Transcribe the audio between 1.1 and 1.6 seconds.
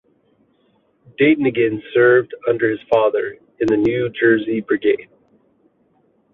Dayton